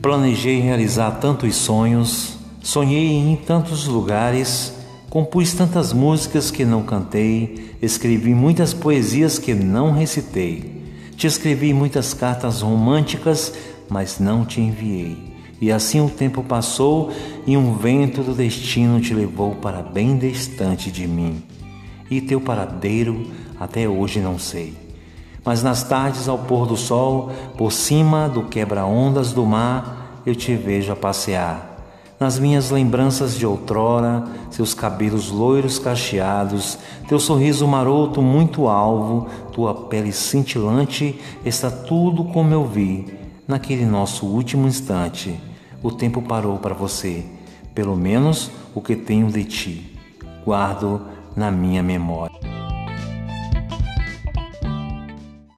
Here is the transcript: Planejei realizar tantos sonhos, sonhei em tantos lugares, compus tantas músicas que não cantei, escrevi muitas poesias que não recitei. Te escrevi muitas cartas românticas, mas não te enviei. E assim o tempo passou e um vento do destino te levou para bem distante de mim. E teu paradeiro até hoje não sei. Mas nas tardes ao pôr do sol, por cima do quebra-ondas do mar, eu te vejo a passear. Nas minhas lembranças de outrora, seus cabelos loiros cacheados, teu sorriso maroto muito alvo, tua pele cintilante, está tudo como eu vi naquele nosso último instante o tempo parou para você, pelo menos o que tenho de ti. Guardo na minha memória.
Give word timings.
Planejei 0.00 0.60
realizar 0.60 1.10
tantos 1.12 1.56
sonhos, 1.56 2.38
sonhei 2.62 3.08
em 3.08 3.34
tantos 3.34 3.88
lugares, 3.88 4.72
compus 5.10 5.52
tantas 5.52 5.92
músicas 5.92 6.52
que 6.52 6.64
não 6.64 6.84
cantei, 6.84 7.74
escrevi 7.82 8.32
muitas 8.32 8.72
poesias 8.72 9.40
que 9.40 9.54
não 9.54 9.90
recitei. 9.90 10.84
Te 11.16 11.26
escrevi 11.26 11.74
muitas 11.74 12.14
cartas 12.14 12.62
românticas, 12.62 13.52
mas 13.88 14.20
não 14.20 14.44
te 14.44 14.60
enviei. 14.60 15.34
E 15.60 15.72
assim 15.72 16.00
o 16.00 16.08
tempo 16.08 16.44
passou 16.44 17.10
e 17.44 17.56
um 17.56 17.74
vento 17.74 18.22
do 18.22 18.34
destino 18.34 19.00
te 19.00 19.12
levou 19.12 19.56
para 19.56 19.82
bem 19.82 20.16
distante 20.16 20.92
de 20.92 21.08
mim. 21.08 21.42
E 22.08 22.20
teu 22.20 22.40
paradeiro 22.40 23.26
até 23.58 23.88
hoje 23.88 24.20
não 24.20 24.38
sei. 24.38 24.86
Mas 25.44 25.62
nas 25.62 25.82
tardes 25.82 26.28
ao 26.28 26.36
pôr 26.36 26.66
do 26.66 26.76
sol, 26.76 27.32
por 27.56 27.72
cima 27.72 28.28
do 28.28 28.42
quebra-ondas 28.42 29.32
do 29.32 29.46
mar, 29.46 29.97
eu 30.28 30.36
te 30.36 30.54
vejo 30.54 30.92
a 30.92 30.96
passear. 30.96 31.76
Nas 32.18 32.38
minhas 32.38 32.70
lembranças 32.70 33.36
de 33.36 33.46
outrora, 33.46 34.24
seus 34.50 34.74
cabelos 34.74 35.30
loiros 35.30 35.78
cacheados, 35.78 36.78
teu 37.08 37.18
sorriso 37.18 37.66
maroto 37.66 38.20
muito 38.20 38.66
alvo, 38.66 39.28
tua 39.52 39.74
pele 39.74 40.12
cintilante, 40.12 41.20
está 41.44 41.70
tudo 41.70 42.24
como 42.24 42.52
eu 42.52 42.64
vi 42.64 43.06
naquele 43.46 43.86
nosso 43.86 44.26
último 44.26 44.66
instante 44.66 45.38
o 45.82 45.90
tempo 45.90 46.20
parou 46.20 46.58
para 46.58 46.74
você, 46.74 47.24
pelo 47.74 47.96
menos 47.96 48.50
o 48.74 48.80
que 48.80 48.96
tenho 48.96 49.30
de 49.30 49.44
ti. 49.44 49.96
Guardo 50.44 51.02
na 51.36 51.50
minha 51.50 51.82
memória. 51.82 52.47